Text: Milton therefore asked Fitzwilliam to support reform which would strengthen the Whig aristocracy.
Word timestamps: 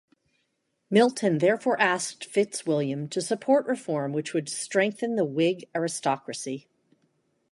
Milton 0.89 1.37
therefore 1.37 1.79
asked 1.79 2.25
Fitzwilliam 2.25 3.07
to 3.09 3.21
support 3.21 3.67
reform 3.67 4.13
which 4.13 4.33
would 4.33 4.49
strengthen 4.49 5.15
the 5.15 5.23
Whig 5.25 5.69
aristocracy. 5.75 6.67